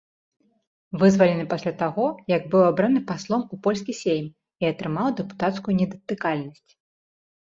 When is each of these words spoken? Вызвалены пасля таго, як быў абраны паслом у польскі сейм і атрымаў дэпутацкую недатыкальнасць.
Вызвалены 1.01 1.43
пасля 1.51 1.73
таго, 1.81 2.05
як 2.35 2.47
быў 2.55 2.63
абраны 2.69 3.03
паслом 3.11 3.41
у 3.55 3.59
польскі 3.67 3.93
сейм 4.01 4.25
і 4.65 4.69
атрымаў 4.71 5.07
дэпутацкую 5.19 5.73
недатыкальнасць. 5.83 6.71